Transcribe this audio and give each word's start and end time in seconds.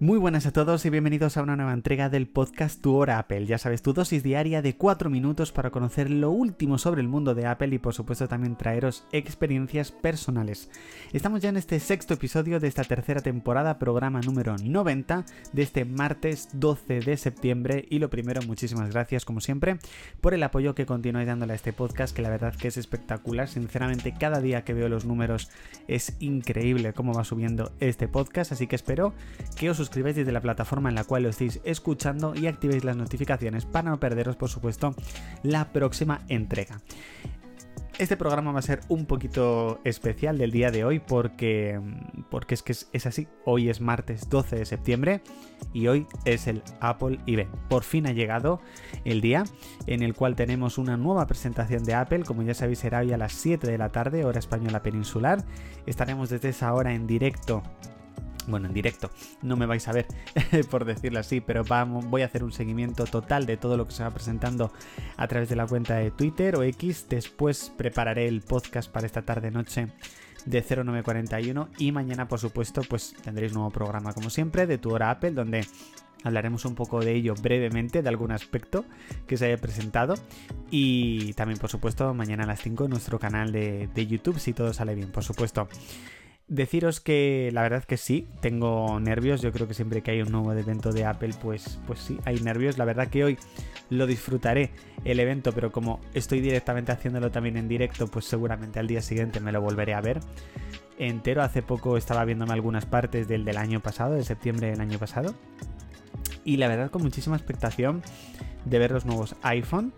Muy 0.00 0.16
buenas 0.16 0.46
a 0.46 0.52
todos 0.52 0.86
y 0.86 0.90
bienvenidos 0.90 1.36
a 1.36 1.42
una 1.42 1.56
nueva 1.56 1.72
entrega 1.72 2.08
del 2.08 2.28
podcast 2.28 2.80
Tu 2.80 2.94
Hora 2.94 3.18
Apple. 3.18 3.46
Ya 3.46 3.58
sabes, 3.58 3.82
tu 3.82 3.92
dosis 3.92 4.22
diaria 4.22 4.62
de 4.62 4.76
4 4.76 5.10
minutos 5.10 5.50
para 5.50 5.72
conocer 5.72 6.08
lo 6.08 6.30
último 6.30 6.78
sobre 6.78 7.00
el 7.00 7.08
mundo 7.08 7.34
de 7.34 7.46
Apple 7.46 7.74
y 7.74 7.80
por 7.80 7.94
supuesto 7.94 8.28
también 8.28 8.54
traeros 8.54 9.04
experiencias 9.10 9.90
personales. 9.90 10.70
Estamos 11.12 11.42
ya 11.42 11.48
en 11.48 11.56
este 11.56 11.80
sexto 11.80 12.14
episodio 12.14 12.60
de 12.60 12.68
esta 12.68 12.84
tercera 12.84 13.22
temporada, 13.22 13.80
programa 13.80 14.20
número 14.20 14.54
90 14.56 15.24
de 15.52 15.62
este 15.62 15.84
martes 15.84 16.48
12 16.52 17.00
de 17.00 17.16
septiembre 17.16 17.84
y 17.90 17.98
lo 17.98 18.08
primero, 18.08 18.40
muchísimas 18.42 18.92
gracias 18.92 19.24
como 19.24 19.40
siempre 19.40 19.78
por 20.20 20.32
el 20.32 20.44
apoyo 20.44 20.76
que 20.76 20.86
continuáis 20.86 21.26
dándole 21.26 21.54
a 21.54 21.56
este 21.56 21.72
podcast 21.72 22.14
que 22.14 22.22
la 22.22 22.30
verdad 22.30 22.54
que 22.54 22.68
es 22.68 22.76
espectacular. 22.76 23.48
Sinceramente 23.48 24.14
cada 24.16 24.40
día 24.40 24.62
que 24.62 24.74
veo 24.74 24.88
los 24.88 25.06
números 25.06 25.50
es 25.88 26.14
increíble 26.20 26.92
cómo 26.92 27.14
va 27.14 27.24
subiendo 27.24 27.72
este 27.80 28.06
podcast, 28.06 28.52
así 28.52 28.68
que 28.68 28.76
espero 28.76 29.12
que 29.56 29.70
os 29.70 29.87
suscribáis 29.88 30.16
desde 30.16 30.32
la 30.32 30.42
plataforma 30.42 30.90
en 30.90 30.94
la 30.96 31.04
cual 31.04 31.22
lo 31.22 31.30
estéis 31.30 31.60
escuchando 31.64 32.34
y 32.34 32.46
activéis 32.46 32.84
las 32.84 32.94
notificaciones 32.94 33.64
para 33.64 33.88
no 33.88 33.98
perderos, 33.98 34.36
por 34.36 34.50
supuesto, 34.50 34.94
la 35.42 35.72
próxima 35.72 36.20
entrega. 36.28 36.82
Este 37.98 38.14
programa 38.18 38.52
va 38.52 38.58
a 38.58 38.62
ser 38.62 38.80
un 38.88 39.06
poquito 39.06 39.80
especial 39.84 40.36
del 40.36 40.50
día 40.50 40.70
de 40.70 40.84
hoy 40.84 41.00
porque, 41.00 41.80
porque 42.30 42.54
es 42.54 42.62
que 42.62 42.72
es, 42.72 43.06
así. 43.06 43.28
Hoy 43.46 43.70
es 43.70 43.80
martes 43.80 44.28
12 44.28 44.56
de 44.56 44.66
septiembre 44.66 45.22
y 45.72 45.86
hoy 45.88 46.06
es 46.26 46.46
el 46.46 46.62
Apple 46.80 47.18
Event. 47.26 47.50
Por 47.70 47.82
fin 47.82 48.06
ha 48.06 48.12
llegado 48.12 48.60
el 49.06 49.22
día 49.22 49.44
en 49.86 50.02
el 50.02 50.14
cual 50.14 50.36
tenemos 50.36 50.76
una 50.76 50.98
nueva 50.98 51.26
presentación 51.26 51.82
de 51.82 51.94
Apple. 51.94 52.24
Como 52.24 52.42
ya 52.42 52.52
sabéis, 52.52 52.80
será 52.80 53.00
hoy 53.00 53.12
a 53.12 53.16
las 53.16 53.32
7 53.32 53.66
de 53.66 53.78
la 53.78 53.88
tarde, 53.88 54.26
hora 54.26 54.38
española 54.38 54.82
peninsular. 54.82 55.42
Estaremos 55.86 56.28
desde 56.28 56.50
esa 56.50 56.74
hora 56.74 56.92
en 56.92 57.06
directo 57.06 57.62
bueno, 58.48 58.66
en 58.66 58.74
directo, 58.74 59.10
no 59.42 59.56
me 59.56 59.66
vais 59.66 59.86
a 59.88 59.92
ver, 59.92 60.06
por 60.70 60.84
decirlo 60.84 61.20
así, 61.20 61.40
pero 61.40 61.64
vamos, 61.64 62.06
voy 62.06 62.22
a 62.22 62.26
hacer 62.26 62.44
un 62.44 62.52
seguimiento 62.52 63.04
total 63.04 63.46
de 63.46 63.56
todo 63.56 63.76
lo 63.76 63.86
que 63.86 63.92
se 63.92 64.02
va 64.02 64.10
presentando 64.10 64.72
a 65.16 65.28
través 65.28 65.48
de 65.48 65.56
la 65.56 65.66
cuenta 65.66 65.96
de 65.96 66.10
Twitter 66.10 66.56
o 66.56 66.62
X. 66.62 67.06
Después 67.08 67.72
prepararé 67.76 68.26
el 68.28 68.40
podcast 68.40 68.90
para 68.90 69.06
esta 69.06 69.22
tarde-noche 69.22 69.88
de 70.46 70.62
0941 70.62 71.68
y 71.78 71.92
mañana, 71.92 72.28
por 72.28 72.38
supuesto, 72.38 72.82
pues 72.88 73.14
tendréis 73.22 73.52
nuevo 73.52 73.70
programa 73.70 74.12
como 74.12 74.30
siempre 74.30 74.66
de 74.66 74.78
tu 74.78 74.90
hora 74.90 75.10
Apple, 75.10 75.32
donde 75.32 75.66
Hablaremos 76.24 76.64
un 76.64 76.74
poco 76.74 77.00
de 77.00 77.14
ello 77.14 77.34
brevemente, 77.40 78.02
de 78.02 78.08
algún 78.08 78.32
aspecto 78.32 78.84
que 79.26 79.36
se 79.36 79.46
haya 79.46 79.56
presentado. 79.56 80.14
Y 80.70 81.32
también, 81.34 81.60
por 81.60 81.70
supuesto, 81.70 82.12
mañana 82.12 82.44
a 82.44 82.46
las 82.46 82.60
5 82.60 82.84
en 82.84 82.90
nuestro 82.90 83.18
canal 83.18 83.52
de, 83.52 83.88
de 83.94 84.06
YouTube, 84.06 84.38
si 84.38 84.52
todo 84.52 84.72
sale 84.72 84.94
bien, 84.94 85.12
por 85.12 85.22
supuesto. 85.22 85.68
Deciros 86.48 87.00
que 87.00 87.50
la 87.52 87.60
verdad 87.60 87.84
que 87.84 87.98
sí, 87.98 88.26
tengo 88.40 88.98
nervios. 89.00 89.42
Yo 89.42 89.52
creo 89.52 89.68
que 89.68 89.74
siempre 89.74 90.02
que 90.02 90.12
hay 90.12 90.22
un 90.22 90.32
nuevo 90.32 90.50
evento 90.54 90.92
de 90.92 91.04
Apple, 91.04 91.34
pues, 91.42 91.78
pues 91.86 92.00
sí, 92.00 92.18
hay 92.24 92.40
nervios. 92.40 92.78
La 92.78 92.86
verdad 92.86 93.08
que 93.08 93.22
hoy 93.22 93.38
lo 93.90 94.06
disfrutaré 94.06 94.70
el 95.04 95.20
evento, 95.20 95.52
pero 95.52 95.70
como 95.70 96.00
estoy 96.14 96.40
directamente 96.40 96.90
haciéndolo 96.90 97.30
también 97.30 97.58
en 97.58 97.68
directo, 97.68 98.06
pues 98.06 98.24
seguramente 98.24 98.78
al 98.78 98.86
día 98.86 99.02
siguiente 99.02 99.40
me 99.40 99.52
lo 99.52 99.60
volveré 99.60 99.92
a 99.92 100.00
ver 100.00 100.20
entero. 100.98 101.42
Hace 101.42 101.60
poco 101.60 101.98
estaba 101.98 102.24
viéndome 102.24 102.54
algunas 102.54 102.86
partes 102.86 103.28
del 103.28 103.44
del 103.44 103.58
año 103.58 103.80
pasado, 103.80 104.14
de 104.14 104.24
septiembre 104.24 104.70
del 104.70 104.80
año 104.80 104.98
pasado. 104.98 105.34
Y 106.44 106.56
la 106.56 106.68
verdad 106.68 106.90
con 106.90 107.02
muchísima 107.02 107.36
expectación 107.36 108.02
de 108.64 108.78
ver 108.78 108.90
los 108.90 109.04
nuevos 109.04 109.36
iPhone. 109.42 109.92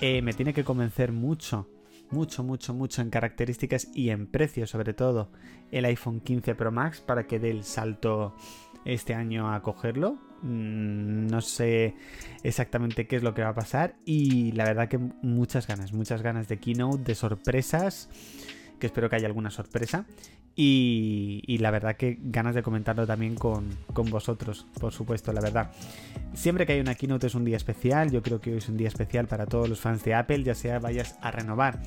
Eh, 0.00 0.22
me 0.22 0.32
tiene 0.32 0.54
que 0.54 0.64
convencer 0.64 1.12
mucho 1.12 1.68
mucho, 2.14 2.44
mucho, 2.44 2.72
mucho 2.72 3.02
en 3.02 3.10
características 3.10 3.88
y 3.92 4.10
en 4.10 4.26
precio, 4.26 4.66
sobre 4.66 4.94
todo 4.94 5.30
el 5.70 5.84
iPhone 5.84 6.20
15 6.20 6.54
Pro 6.54 6.70
Max 6.70 7.00
para 7.00 7.26
que 7.26 7.38
dé 7.40 7.50
el 7.50 7.64
salto 7.64 8.34
este 8.84 9.14
año 9.14 9.52
a 9.52 9.60
cogerlo. 9.60 10.18
Mm, 10.42 11.26
no 11.26 11.40
sé 11.40 11.94
exactamente 12.42 13.06
qué 13.06 13.16
es 13.16 13.22
lo 13.22 13.34
que 13.34 13.42
va 13.42 13.48
a 13.48 13.54
pasar 13.54 13.96
y 14.04 14.52
la 14.52 14.64
verdad 14.64 14.88
que 14.88 14.98
muchas 14.98 15.66
ganas, 15.66 15.92
muchas 15.92 16.22
ganas 16.22 16.48
de 16.48 16.58
keynote, 16.58 17.02
de 17.02 17.14
sorpresas, 17.14 18.08
que 18.84 18.88
espero 18.88 19.08
que 19.08 19.16
haya 19.16 19.26
alguna 19.26 19.50
sorpresa 19.50 20.04
y, 20.54 21.56
la 21.58 21.70
verdad 21.70 21.96
que 21.96 22.18
ganas 22.20 22.54
de 22.54 22.62
comentarlo 22.62 23.06
también 23.06 23.34
con, 23.34 23.70
con, 23.94 24.10
vosotros, 24.10 24.66
por 24.78 24.92
supuesto, 24.92 25.32
la 25.32 25.40
verdad. 25.40 25.70
Siempre 26.34 26.66
que 26.66 26.74
hay 26.74 26.80
una 26.80 26.94
keynote 26.94 27.28
es 27.28 27.34
un 27.34 27.46
día 27.46 27.56
especial, 27.56 28.10
yo 28.10 28.22
creo 28.22 28.42
que 28.42 28.52
hoy 28.52 28.58
es 28.58 28.68
un 28.68 28.76
día 28.76 28.88
especial 28.88 29.26
para 29.26 29.46
todos 29.46 29.70
los 29.70 29.80
fans 29.80 30.04
de 30.04 30.12
Apple, 30.12 30.42
ya 30.42 30.54
sea 30.54 30.80
vayas 30.80 31.16
a 31.22 31.30
renovar 31.30 31.80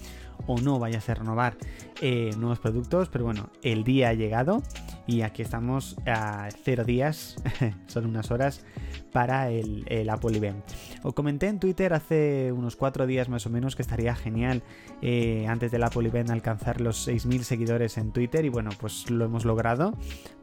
o 0.45 0.59
no 0.59 0.79
vayas 0.79 1.09
a 1.09 1.15
renovar 1.15 1.57
eh, 2.01 2.31
nuevos 2.37 2.59
productos, 2.59 3.09
pero 3.09 3.25
bueno, 3.25 3.49
el 3.63 3.83
día 3.83 4.09
ha 4.09 4.13
llegado 4.13 4.61
y 5.07 5.21
aquí 5.21 5.41
estamos 5.41 5.95
a 6.05 6.49
cero 6.63 6.83
días, 6.83 7.37
son 7.87 8.05
unas 8.05 8.29
horas, 8.29 8.63
para 9.11 9.49
el, 9.49 10.09
Apple 10.09 10.37
Event. 10.37 10.63
Os 11.01 11.13
comenté 11.13 11.47
en 11.47 11.59
Twitter 11.59 11.93
hace 11.93 12.51
unos 12.51 12.75
cuatro 12.75 13.07
días 13.07 13.29
más 13.29 13.47
o 13.47 13.49
menos 13.49 13.75
que 13.75 13.81
estaría 13.81 14.13
genial 14.15 14.61
eh, 15.01 15.47
antes 15.47 15.71
del 15.71 15.83
Apple 15.83 16.07
Event 16.07 16.29
alcanzar 16.29 16.81
los 16.81 17.07
6.000 17.07 17.41
seguidores 17.41 17.97
en 17.97 18.11
Twitter 18.11 18.45
y 18.45 18.49
bueno, 18.49 18.69
pues 18.79 19.09
lo 19.09 19.25
hemos 19.25 19.45
logrado. 19.45 19.93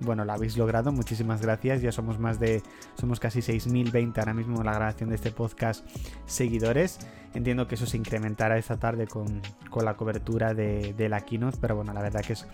Bueno, 0.01 0.25
lo 0.25 0.33
habéis 0.33 0.57
logrado, 0.57 0.91
muchísimas 0.91 1.41
gracias. 1.41 1.83
Ya 1.83 1.93
somos 1.93 2.19
más 2.19 2.41
de, 2.41 2.63
somos 2.99 3.21
casi 3.21 3.41
6.020 3.41 4.19
ahora 4.19 4.35
mismo 4.35 4.59
en 4.59 4.67
la 4.67 4.73
grabación 4.73 5.09
de 5.11 5.17
este 5.17 5.31
podcast 5.31 5.87
seguidores. 6.27 6.99
Entiendo 7.35 7.67
que 7.67 7.75
eso 7.75 7.87
se 7.87 7.97
incrementará 7.97 8.59
esta 8.59 8.79
tarde 8.79 9.07
con, 9.07 9.43
la 9.85 9.95
cobertura 9.95 10.55
de, 10.55 10.95
la 11.09 11.21
keynote, 11.21 11.59
pero 11.61 11.77
bueno, 11.77 11.93
la 11.93 12.03
verdad 12.03 12.23
que 12.23 12.33
es 12.33 12.47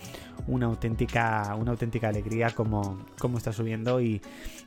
una 0.47 0.67
auténtica, 0.67 1.55
una 1.59 1.73
auténtica 1.73 2.09
alegría 2.09 2.51
como, 2.51 3.07
como 3.19 3.39
está 3.39 3.53
subiendo 3.53 4.01
y 4.01 4.21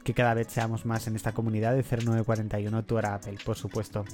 que 0.03 0.13
cada 0.13 0.33
vez 0.33 0.47
seamos 0.49 0.85
más 0.85 1.07
en 1.07 1.15
esta 1.15 1.33
comunidad 1.33 1.75
de 1.75 1.83
0941 1.83 2.83
tu 2.83 2.97
Apple, 2.97 3.37
por 3.45 3.57
supuesto. 3.57 4.05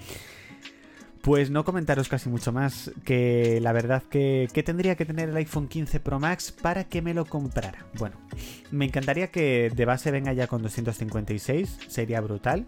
Pues 1.22 1.52
no 1.52 1.66
comentaros 1.66 2.08
casi 2.08 2.30
mucho 2.30 2.54
más, 2.54 2.92
que 3.04 3.60
la 3.62 3.74
verdad 3.74 4.04
que, 4.10 4.48
que, 4.54 4.64
tendría 4.64 4.96
que 4.96 5.06
tener 5.06 5.30
el 5.30 5.36
iPhone 5.36 5.68
15 5.68 6.00
Pro 6.00 6.18
Max 6.18 6.52
para 6.52 6.86
que 6.86 7.02
me 7.02 7.14
lo 7.14 7.26
comprara. 7.26 7.86
Bueno, 7.98 8.16
me 8.72 8.86
encantaría 8.86 9.28
que 9.28 9.70
de 9.76 9.86
base 9.86 10.12
venga 10.12 10.32
ya 10.32 10.48
con 10.48 10.62
256, 10.62 11.80
sería 11.90 12.22
brutal. 12.22 12.66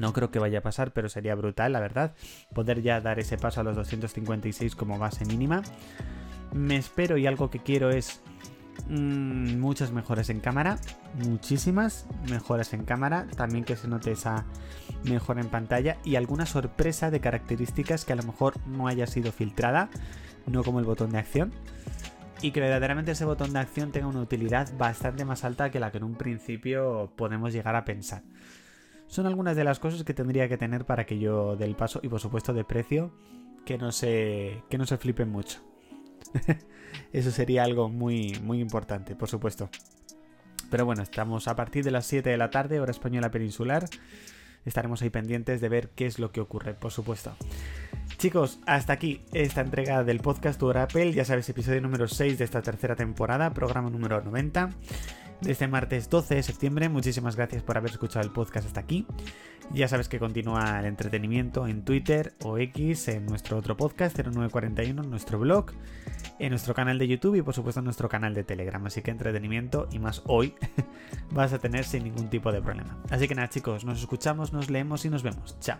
No 0.00 0.14
creo 0.14 0.30
que 0.30 0.38
vaya 0.38 0.60
a 0.60 0.62
pasar, 0.62 0.92
pero 0.92 1.10
sería 1.10 1.34
brutal, 1.34 1.74
la 1.74 1.80
verdad, 1.80 2.14
poder 2.54 2.80
ya 2.80 3.02
dar 3.02 3.18
ese 3.18 3.36
paso 3.36 3.60
a 3.60 3.64
los 3.64 3.76
256 3.76 4.74
como 4.74 4.98
base 4.98 5.26
mínima. 5.26 5.62
Me 6.54 6.76
espero 6.76 7.18
y 7.18 7.26
algo 7.26 7.50
que 7.50 7.58
quiero 7.58 7.90
es 7.90 8.22
mm, 8.88 9.58
muchas 9.58 9.92
mejoras 9.92 10.30
en 10.30 10.40
cámara, 10.40 10.78
muchísimas 11.26 12.06
mejoras 12.30 12.72
en 12.72 12.86
cámara, 12.86 13.26
también 13.36 13.62
que 13.64 13.76
se 13.76 13.88
note 13.88 14.12
esa 14.12 14.46
mejora 15.04 15.42
en 15.42 15.50
pantalla 15.50 15.98
y 16.02 16.16
alguna 16.16 16.46
sorpresa 16.46 17.10
de 17.10 17.20
características 17.20 18.06
que 18.06 18.14
a 18.14 18.16
lo 18.16 18.22
mejor 18.22 18.54
no 18.66 18.88
haya 18.88 19.06
sido 19.06 19.32
filtrada, 19.32 19.90
no 20.46 20.64
como 20.64 20.80
el 20.80 20.86
botón 20.86 21.10
de 21.10 21.18
acción. 21.18 21.52
Y 22.40 22.52
que 22.52 22.60
verdaderamente 22.60 23.12
ese 23.12 23.26
botón 23.26 23.52
de 23.52 23.58
acción 23.58 23.92
tenga 23.92 24.06
una 24.06 24.22
utilidad 24.22 24.72
bastante 24.78 25.26
más 25.26 25.44
alta 25.44 25.70
que 25.70 25.78
la 25.78 25.90
que 25.90 25.98
en 25.98 26.04
un 26.04 26.14
principio 26.14 27.12
podemos 27.14 27.52
llegar 27.52 27.76
a 27.76 27.84
pensar. 27.84 28.22
Son 29.10 29.26
algunas 29.26 29.56
de 29.56 29.64
las 29.64 29.80
cosas 29.80 30.04
que 30.04 30.14
tendría 30.14 30.48
que 30.48 30.56
tener 30.56 30.84
para 30.84 31.04
que 31.04 31.18
yo 31.18 31.56
del 31.56 31.74
paso 31.74 31.98
y 32.00 32.08
por 32.08 32.20
supuesto 32.20 32.54
de 32.54 32.62
precio 32.62 33.10
que 33.66 33.76
no 33.76 33.90
se 33.90 34.62
que 34.70 34.78
no 34.78 34.86
se 34.86 34.98
flipen 34.98 35.28
mucho. 35.28 35.58
Eso 37.12 37.32
sería 37.32 37.64
algo 37.64 37.88
muy 37.88 38.38
muy 38.44 38.60
importante, 38.60 39.16
por 39.16 39.28
supuesto. 39.28 39.68
Pero 40.70 40.84
bueno, 40.86 41.02
estamos 41.02 41.48
a 41.48 41.56
partir 41.56 41.82
de 41.82 41.90
las 41.90 42.06
7 42.06 42.30
de 42.30 42.36
la 42.36 42.50
tarde, 42.50 42.78
hora 42.78 42.92
española 42.92 43.32
peninsular. 43.32 43.84
Estaremos 44.64 45.02
ahí 45.02 45.10
pendientes 45.10 45.60
de 45.60 45.68
ver 45.68 45.90
qué 45.90 46.06
es 46.06 46.20
lo 46.20 46.30
que 46.30 46.40
ocurre, 46.40 46.74
por 46.74 46.92
supuesto. 46.92 47.34
Chicos, 48.20 48.60
hasta 48.66 48.92
aquí 48.92 49.22
esta 49.32 49.62
entrega 49.62 50.04
del 50.04 50.20
podcast 50.20 50.60
Tu 50.60 50.70
Apple. 50.70 51.14
Ya 51.14 51.24
sabes, 51.24 51.48
episodio 51.48 51.80
número 51.80 52.06
6 52.06 52.36
de 52.36 52.44
esta 52.44 52.60
tercera 52.60 52.94
temporada, 52.94 53.54
programa 53.54 53.88
número 53.88 54.20
90 54.20 54.68
de 55.40 55.50
este 55.50 55.66
martes 55.68 56.10
12 56.10 56.34
de 56.34 56.42
septiembre. 56.42 56.90
Muchísimas 56.90 57.34
gracias 57.34 57.62
por 57.62 57.78
haber 57.78 57.92
escuchado 57.92 58.22
el 58.22 58.30
podcast 58.30 58.66
hasta 58.66 58.80
aquí. 58.80 59.06
Ya 59.72 59.88
sabes 59.88 60.10
que 60.10 60.18
continúa 60.18 60.80
el 60.80 60.84
entretenimiento 60.84 61.66
en 61.66 61.82
Twitter 61.82 62.34
o 62.44 62.58
X, 62.58 63.08
en 63.08 63.24
nuestro 63.24 63.56
otro 63.56 63.74
podcast 63.78 64.18
0941, 64.18 65.02
en 65.02 65.08
nuestro 65.08 65.38
blog, 65.38 65.72
en 66.38 66.50
nuestro 66.50 66.74
canal 66.74 66.98
de 66.98 67.08
YouTube 67.08 67.36
y 67.36 67.42
por 67.42 67.54
supuesto 67.54 67.80
en 67.80 67.84
nuestro 67.84 68.10
canal 68.10 68.34
de 68.34 68.44
Telegram. 68.44 68.84
Así 68.84 69.00
que 69.00 69.12
entretenimiento 69.12 69.88
y 69.90 69.98
más 69.98 70.20
hoy 70.26 70.52
vas 71.30 71.54
a 71.54 71.58
tener 71.58 71.86
sin 71.86 72.04
ningún 72.04 72.28
tipo 72.28 72.52
de 72.52 72.60
problema. 72.60 72.98
Así 73.08 73.26
que 73.26 73.34
nada 73.34 73.48
chicos, 73.48 73.86
nos 73.86 73.98
escuchamos, 73.98 74.52
nos 74.52 74.68
leemos 74.68 75.06
y 75.06 75.08
nos 75.08 75.22
vemos. 75.22 75.58
Chao. 75.60 75.78